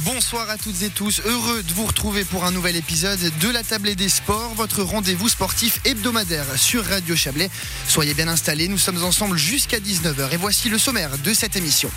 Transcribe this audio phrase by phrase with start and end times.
[0.00, 3.62] Bonsoir à toutes et tous, heureux de vous retrouver pour un nouvel épisode de la
[3.62, 7.50] Table des Sports, votre rendez-vous sportif hebdomadaire sur Radio Chablais.
[7.88, 11.90] Soyez bien installés, nous sommes ensemble jusqu'à 19h et voici le sommaire de cette émission.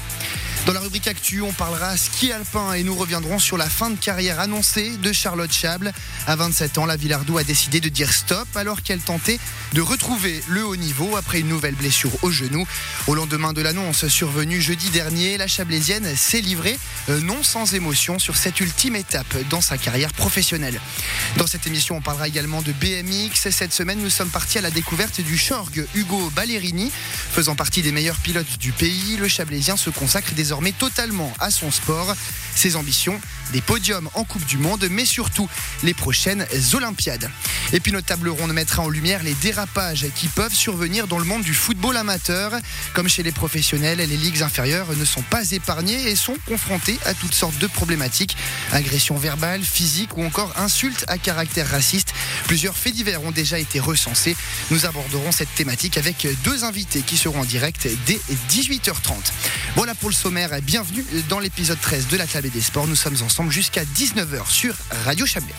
[0.65, 3.95] Dans la rubrique Actu, on parlera ski alpin et nous reviendrons sur la fin de
[3.95, 5.91] carrière annoncée de Charlotte Chable.
[6.27, 9.39] À 27 ans, la Villardo a décidé de dire stop alors qu'elle tentait
[9.73, 12.67] de retrouver le haut niveau après une nouvelle blessure au genou.
[13.07, 16.77] Au lendemain de l'annonce survenue jeudi dernier, la Chablaisienne s'est livrée
[17.09, 20.79] euh, non sans émotion sur cette ultime étape dans sa carrière professionnelle.
[21.37, 23.49] Dans cette émission, on parlera également de BMX.
[23.49, 26.91] Cette semaine, nous sommes partis à la découverte du Chorg Hugo Ballerini.
[27.31, 31.69] Faisant partie des meilleurs pilotes du pays, le Chablaisien se consacre désormais totalement à son
[31.69, 32.15] sport.
[32.55, 33.21] Ses ambitions,
[33.53, 35.47] des podiums en Coupe du Monde, mais surtout
[35.83, 37.29] les prochaines Olympiades.
[37.71, 41.25] Et puis notre table ronde mettra en lumière les dérapages qui peuvent survenir dans le
[41.25, 42.51] monde du football amateur.
[42.93, 47.13] Comme chez les professionnels, les ligues inférieures ne sont pas épargnées et sont confrontées à
[47.13, 48.35] toutes sortes de problématiques.
[48.71, 52.13] Agressions verbales, physiques ou encore insultes à caractère raciste.
[52.45, 54.35] Plusieurs faits divers ont déjà été recensés.
[54.71, 58.19] Nous aborderons cette thématique avec deux invités qui seront en direct dès
[58.49, 59.13] 18h30.
[59.75, 60.61] Voilà pour le sommaire.
[60.61, 62.87] Bienvenue dans l'épisode 13 de la table des sports.
[62.87, 64.73] Nous sommes ensemble jusqu'à 19h sur
[65.05, 65.55] Radio Chablais.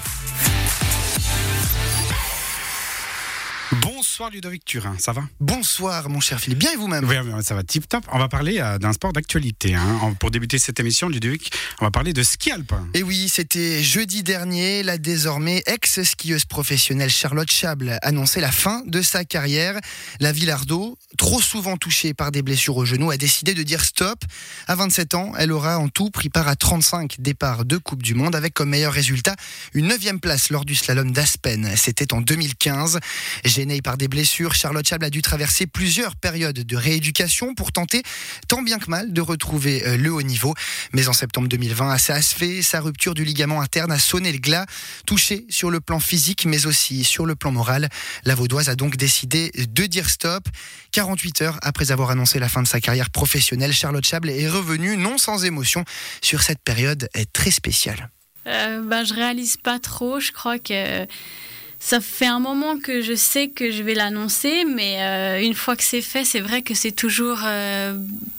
[4.11, 5.23] Bonsoir Ludovic Turin, ça va?
[5.39, 7.05] Bonsoir mon cher Philippe, bien et vous-même?
[7.05, 8.05] Oui, ça va tip top.
[8.11, 9.77] On va parler euh, d'un sport d'actualité.
[9.77, 10.17] Hein.
[10.19, 12.89] Pour débuter cette émission, Ludovic, on va parler de ski alpin.
[12.93, 19.01] Et oui, c'était jeudi dernier, la désormais ex-skieuse professionnelle Charlotte Chable annonçait la fin de
[19.01, 19.79] sa carrière.
[20.19, 24.25] La Villardo, trop souvent touchée par des blessures au genou, a décidé de dire stop.
[24.67, 28.15] À 27 ans, elle aura en tout pris part à 35 départs de Coupe du
[28.15, 29.37] Monde avec comme meilleur résultat
[29.73, 31.71] une neuvième place lors du slalom d'Aspen.
[31.77, 32.99] C'était en 2015.
[33.45, 38.03] Gênée par des blessures, Charlotte Chable a dû traverser plusieurs périodes de rééducation pour tenter,
[38.49, 40.55] tant bien que mal, de retrouver euh, le haut niveau.
[40.93, 44.39] Mais en septembre 2020, ça a fait, sa rupture du ligament interne a sonné le
[44.39, 44.65] glas,
[45.07, 47.91] touchée sur le plan physique, mais aussi sur le plan moral.
[48.25, 50.49] La Vaudoise a donc décidé de dire stop.
[50.93, 54.97] 48 heures après avoir annoncé la fin de sa carrière professionnelle, Charlotte Chable est revenue
[54.97, 55.85] non sans émotion
[56.23, 58.11] sur cette période très spéciale.
[58.47, 60.21] Euh, ben, je réalise pas trop.
[60.21, 61.07] Je crois que
[61.83, 65.77] ça fait un moment que je sais que je vais l'annoncer, mais euh, une fois
[65.77, 67.97] que c'est fait, c'est vrai que c'est toujours euh,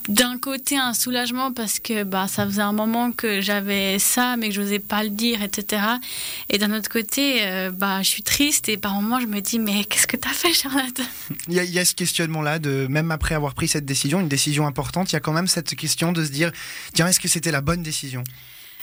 [0.07, 4.49] d'un côté un soulagement parce que bah, ça faisait un moment que j'avais ça, mais
[4.49, 5.81] que je n'osais pas le dire, etc.
[6.49, 9.57] Et d'un autre côté, euh, bah, je suis triste et par moments je me dis,
[9.57, 11.01] mais qu'est-ce que tu as fait, Charlotte?
[11.47, 14.29] Il y, a, y, a, ce questionnement-là, de même après avoir pris cette décision, une
[14.29, 16.51] décision importante, il y a quand même cette question de se dire,
[16.93, 18.23] tiens, est-ce que c'était la bonne décision?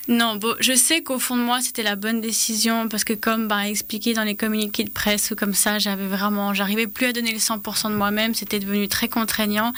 [0.09, 3.47] Non, bon, je sais qu'au fond de moi, c'était la bonne décision parce que comme
[3.47, 7.13] bah, expliqué dans les communiqués de presse ou comme ça, j'avais vraiment, j'arrivais plus à
[7.13, 9.75] donner le 100% de moi-même, c'était devenu très contraignant.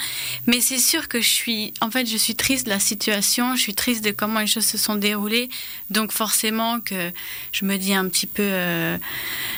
[0.47, 3.61] Mais c'est sûr que je suis, en fait, je suis triste de la situation, je
[3.61, 5.49] suis triste de comment les choses se sont déroulées.
[5.89, 7.11] Donc forcément que
[7.51, 8.97] je me dis un petit peu, euh,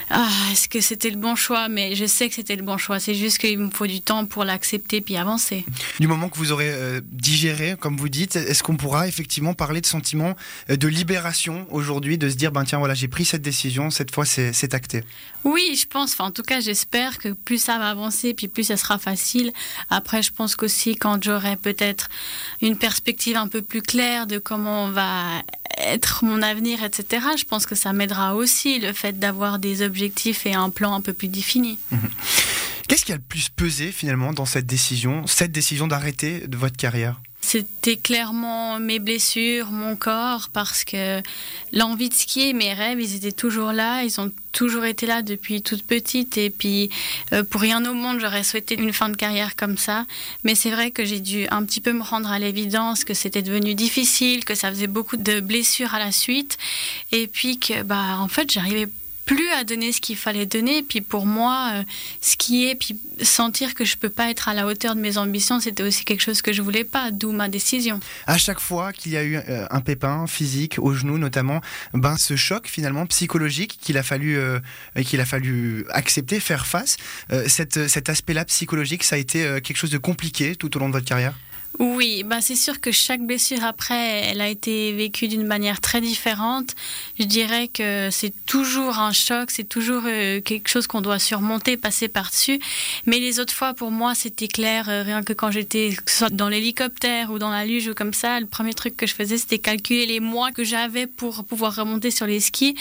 [0.09, 1.69] ah, est-ce que c'était le bon choix?
[1.69, 2.99] Mais je sais que c'était le bon choix.
[2.99, 5.65] C'est juste qu'il me faut du temps pour l'accepter puis avancer.
[5.99, 9.79] Du moment que vous aurez euh, digéré, comme vous dites, est-ce qu'on pourra effectivement parler
[9.79, 10.33] de sentiments
[10.69, 14.25] de libération aujourd'hui, de se dire, ben tiens, voilà, j'ai pris cette décision, cette fois
[14.25, 15.03] c'est acté
[15.43, 18.65] Oui, je pense, enfin, en tout cas, j'espère que plus ça va avancer, puis plus
[18.65, 19.51] ça sera facile.
[19.89, 22.09] Après, je pense qu'aussi, quand j'aurai peut-être
[22.61, 25.41] une perspective un peu plus claire de comment on va
[25.77, 30.45] être mon avenir, etc., je pense que ça m'aidera aussi, le fait d'avoir des objectifs
[30.45, 31.77] et un plan un peu plus défini.
[31.91, 32.09] Mhm.
[32.87, 36.77] Qu'est-ce qui a le plus pesé finalement dans cette décision, cette décision d'arrêter de votre
[36.77, 37.21] carrière?
[37.53, 41.21] C'était clairement mes blessures, mon corps, parce que
[41.71, 45.61] l'envie de skier, mes rêves, ils étaient toujours là, ils ont toujours été là depuis
[45.61, 46.39] toute petite.
[46.39, 46.89] Et puis,
[47.31, 50.07] euh, pour rien au monde, j'aurais souhaité une fin de carrière comme ça.
[50.43, 53.43] Mais c'est vrai que j'ai dû un petit peu me rendre à l'évidence que c'était
[53.43, 56.57] devenu difficile, que ça faisait beaucoup de blessures à la suite.
[57.11, 58.87] Et puis que, bah, en fait, j'arrivais
[59.25, 60.83] plus à donner ce qu'il fallait donner.
[60.83, 61.83] Puis pour moi, euh,
[62.21, 65.17] ce qui est, puis sentir que je peux pas être à la hauteur de mes
[65.17, 67.99] ambitions, c'était aussi quelque chose que je voulais pas, d'où ma décision.
[68.27, 71.61] À chaque fois qu'il y a eu euh, un pépin physique au genou notamment,
[71.93, 74.59] ben ce choc finalement psychologique qu'il a fallu euh,
[74.95, 76.97] a fallu accepter, faire face,
[77.47, 81.05] cet aspect-là psychologique, ça a été quelque chose de compliqué tout au long de votre
[81.05, 81.33] carrière?
[81.79, 86.01] Oui, bah c'est sûr que chaque blessure après, elle a été vécue d'une manière très
[86.01, 86.75] différente.
[87.19, 91.75] Je dirais que c'est toujours un choc, c'est toujours euh, quelque chose qu'on doit surmonter,
[91.75, 92.59] passer par-dessus.
[93.07, 95.97] Mais les autres fois, pour moi, c'était clair, euh, rien que quand j'étais
[96.31, 99.39] dans l'hélicoptère ou dans la luge ou comme ça, le premier truc que je faisais,
[99.39, 102.75] c'était calculer les mois que j'avais pour pouvoir remonter sur les skis.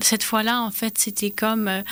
[0.00, 1.68] Cette fois-là, en fait, c'était comme...
[1.68, 1.82] Euh,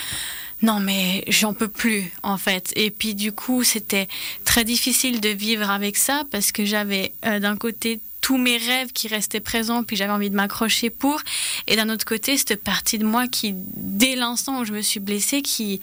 [0.62, 2.72] non mais j'en peux plus en fait.
[2.76, 4.08] Et puis du coup c'était
[4.44, 8.90] très difficile de vivre avec ça parce que j'avais euh, d'un côté tous mes rêves
[8.92, 11.20] qui restaient présents, puis j'avais envie de m'accrocher pour.
[11.68, 14.98] Et d'un autre côté, cette partie de moi qui, dès l'instant où je me suis
[14.98, 15.80] blessée, qui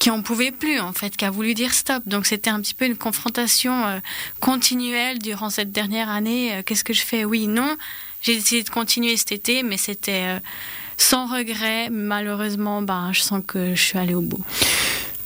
[0.00, 2.02] qui en pouvait plus en fait, qui a voulu dire stop.
[2.06, 4.00] Donc c'était un petit peu une confrontation euh,
[4.40, 6.56] continuelle durant cette dernière année.
[6.56, 7.24] Euh, qu'est-ce que je fais?
[7.24, 7.76] Oui, non.
[8.22, 10.40] J'ai décidé de continuer cet été, mais c'était
[10.96, 11.90] sans regret.
[11.90, 14.44] Malheureusement, bah, je sens que je suis allée au bout.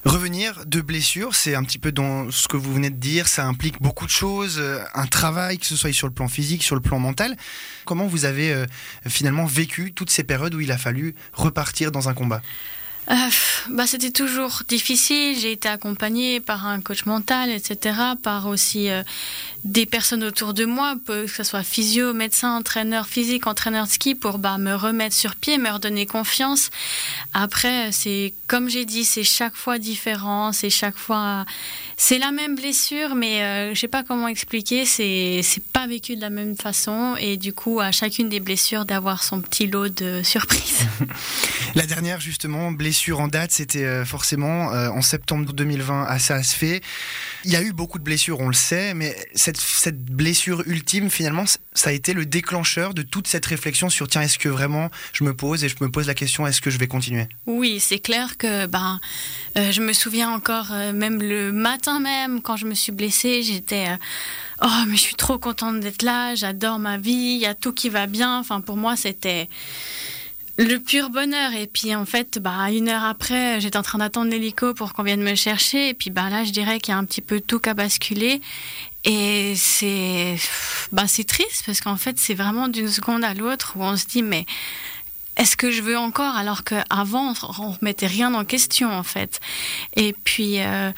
[0.05, 3.47] Revenir de blessure, c'est un petit peu dans ce que vous venez de dire, ça
[3.47, 6.77] implique beaucoup de choses, euh, un travail, que ce soit sur le plan physique, sur
[6.77, 7.37] le plan mental.
[7.85, 8.65] Comment vous avez euh,
[9.07, 12.41] finalement vécu toutes ces périodes où il a fallu repartir dans un combat?
[13.11, 13.15] Euh,
[13.71, 15.39] bah, C'était toujours difficile.
[15.39, 19.03] J'ai été accompagnée par un coach mental, etc., par aussi euh,
[19.65, 24.15] des personnes autour de moi, que ce soit physio, médecin, entraîneur physique, entraîneur de ski,
[24.15, 26.71] pour bah, me remettre sur pied, me redonner confiance.
[27.33, 31.45] Après, c'est comme j'ai dit, c'est chaque fois différent, c'est chaque fois
[32.01, 34.85] c'est la même blessure, mais euh, je sais pas comment expliquer.
[34.87, 39.25] C'est pas vécu de la même façon et du coup à chacune des blessures d'avoir
[39.25, 40.87] son petit lot de surprises.
[41.75, 46.83] la dernière justement blessure en date, c'était euh, forcément euh, en septembre 2020 à fait.
[47.45, 51.45] Il y a eu beaucoup de blessures, on le sait, mais cette blessure ultime finalement,
[51.75, 55.25] ça a été le déclencheur de toute cette réflexion sur tiens est-ce que vraiment je
[55.25, 57.29] me pose et je me pose la question est-ce que je vais continuer?
[57.47, 59.01] Oui, c'est clair que ben
[59.57, 63.97] je me souviens encore même le matin même, quand je me suis blessée, j'étais euh,
[64.63, 67.73] oh mais je suis trop contente d'être là, j'adore ma vie, il y a tout
[67.73, 68.39] qui va bien.
[68.39, 69.49] Enfin pour moi c'était
[70.59, 71.53] le pur bonheur.
[71.55, 75.05] Et puis en fait, bah une heure après, j'étais en train d'attendre l'hélico pour qu'on
[75.05, 75.89] vienne me chercher.
[75.89, 78.41] Et puis bah là, je dirais qu'il y a un petit peu tout qu'à basculer.
[79.05, 80.37] Et c'est
[80.93, 84.23] bah triste parce qu'en fait, c'est vraiment d'une seconde à l'autre où on se dit
[84.23, 84.45] mais
[85.37, 86.37] est-ce que je veux encore?
[86.37, 89.41] Alors qu'avant on remettait rien en question en fait.
[89.95, 90.91] Et puis euh,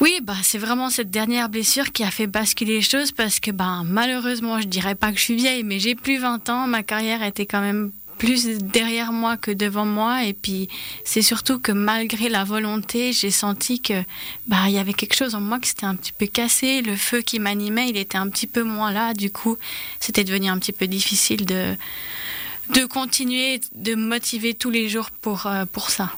[0.00, 3.50] oui, bah, c'est vraiment cette dernière blessure qui a fait basculer les choses parce que
[3.50, 6.82] bah, malheureusement, je dirais pas que je suis vieille, mais j'ai plus 20 ans, ma
[6.82, 10.68] carrière était quand même plus derrière moi que devant moi et puis
[11.04, 14.02] c'est surtout que malgré la volonté j'ai senti que
[14.46, 16.96] bah il y avait quelque chose en moi qui s'était un petit peu cassé le
[16.96, 19.56] feu qui m'animait il était un petit peu moins là du coup
[20.00, 21.76] c'était devenu un petit peu difficile de
[22.74, 26.10] de continuer de motiver tous les jours pour, euh, pour ça.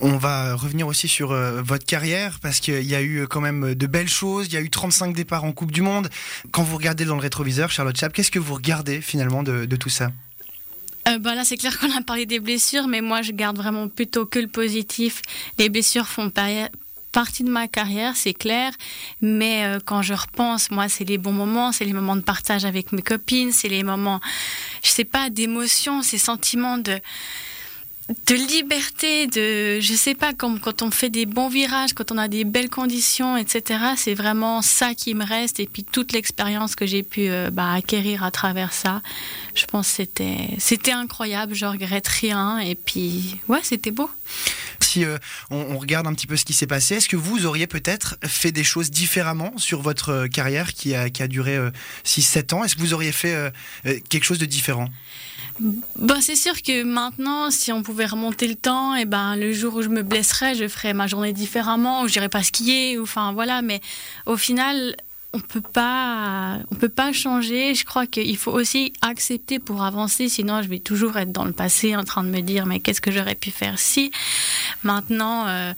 [0.00, 3.74] On va revenir aussi sur euh, votre carrière parce qu'il y a eu quand même
[3.74, 4.46] de belles choses.
[4.48, 6.08] Il y a eu 35 départs en Coupe du Monde.
[6.50, 9.88] Quand vous regardez dans le rétroviseur, Charlotte Chap, qu'est-ce que vous regardez finalement de, tout
[9.88, 10.10] ça?
[11.08, 13.88] Euh, bah là, c'est clair qu'on a parlé des blessures, mais moi, je garde vraiment
[13.88, 15.22] plutôt que le positif.
[15.58, 16.30] Les blessures font
[17.12, 18.72] partie de ma carrière, c'est clair.
[19.20, 22.64] Mais euh, quand je repense, moi, c'est les bons moments, c'est les moments de partage
[22.64, 24.20] avec mes copines, c'est les moments,
[24.82, 26.98] je sais pas, d'émotion, ces sentiments de
[28.08, 32.26] de liberté, de, je sais pas, quand on fait des bons virages, quand on a
[32.26, 33.80] des belles conditions, etc.
[33.96, 35.60] C'est vraiment ça qui me reste.
[35.60, 39.02] Et puis toute l'expérience que j'ai pu euh, bah, acquérir à travers ça,
[39.54, 41.54] je pense c'était, c'était incroyable.
[41.54, 42.58] Je regrette rien.
[42.60, 44.10] Et puis, ouais, c'était beau.
[44.80, 45.18] Si euh,
[45.50, 48.52] on, regarde un petit peu ce qui s'est passé, est-ce que vous auriez peut-être fait
[48.52, 51.58] des choses différemment sur votre euh, carrière qui a, qui a duré
[52.06, 52.64] 6-7 ans?
[52.64, 53.52] Est-ce que vous auriez fait
[54.08, 54.88] quelque chose de différent?
[55.60, 59.52] Ben, c'est sûr que maintenant, si on pouvait remonter le temps, et eh ben le
[59.52, 63.02] jour où je me blesserais, je ferais ma journée différemment, ou j'irais pas skier, ou
[63.02, 63.62] enfin voilà.
[63.62, 63.80] Mais
[64.26, 64.96] au final,
[65.32, 67.74] on peut pas, on peut pas changer.
[67.74, 70.28] Je crois qu'il faut aussi accepter pour avancer.
[70.28, 73.00] Sinon, je vais toujours être dans le passé, en train de me dire mais qu'est-ce
[73.00, 74.10] que j'aurais pu faire si?
[74.82, 75.46] Maintenant.
[75.48, 75.72] Euh,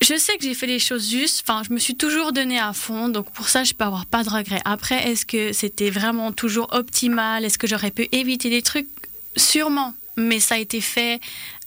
[0.00, 1.44] je sais que j'ai fait les choses justes.
[1.46, 3.08] Enfin, je me suis toujours donné à fond.
[3.08, 4.62] Donc, pour ça, je peux avoir pas de regrets.
[4.64, 7.44] Après, est-ce que c'était vraiment toujours optimal?
[7.44, 8.88] Est-ce que j'aurais pu éviter des trucs?
[9.36, 9.94] Sûrement.
[10.16, 11.20] Mais ça a été fait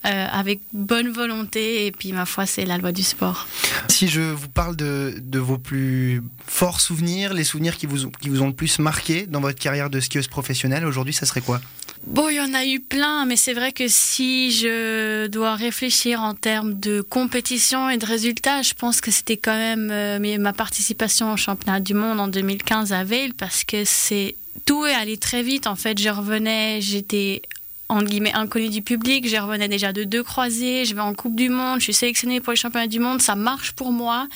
[0.06, 1.86] euh, avec bonne volonté.
[1.86, 3.48] Et puis, ma foi, c'est la loi du sport.
[3.90, 8.42] Si je vous parle de, vos plus forts souvenirs, les souvenirs qui vous, qui vous
[8.42, 11.62] ont le plus marqué dans votre carrière de skieuse professionnelle, aujourd'hui, ça serait quoi?
[12.08, 16.22] Bon, il y en a eu plein, mais c'est vrai que si je dois réfléchir
[16.22, 20.52] en termes de compétition et de résultats, je pense que c'était quand même euh, ma
[20.52, 25.18] participation au championnat du monde en 2015 à Veil, parce que c'est tout est allé
[25.18, 25.68] très vite.
[25.68, 27.44] En fait, je revenais, j'étais
[27.88, 31.36] en guillemets inconnue du public, je revenais déjà de deux croisés, je vais en Coupe
[31.36, 34.28] du Monde, je suis sélectionnée pour les championnats du monde, ça marche pour moi.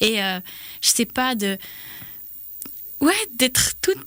[0.00, 0.40] Et euh,
[0.82, 1.56] je sais pas de.
[3.00, 4.04] Ouais, d'être toute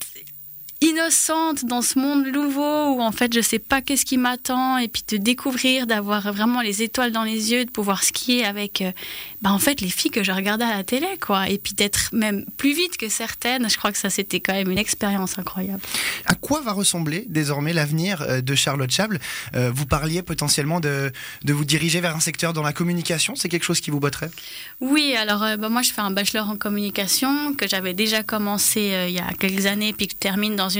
[0.82, 4.88] innocente dans ce monde nouveau où en fait je sais pas qu'est-ce qui m'attend et
[4.88, 8.92] puis de découvrir, d'avoir vraiment les étoiles dans les yeux, de pouvoir skier avec euh,
[9.44, 11.48] bah, en fait les filles que je regardais à la télé quoi.
[11.50, 14.72] Et puis d'être même plus vite que certaines, je crois que ça c'était quand même
[14.72, 15.82] une expérience incroyable.
[16.26, 19.20] À quoi va ressembler désormais l'avenir euh, de Charlotte Chable
[19.54, 21.12] euh, Vous parliez potentiellement de,
[21.44, 24.32] de vous diriger vers un secteur dans la communication, c'est quelque chose qui vous botterait?
[24.80, 29.14] Oui, alors bah, moi je fais un bachelor en communication que j'avais déjà commencé il
[29.14, 30.70] y a quelques années puis que je termine dans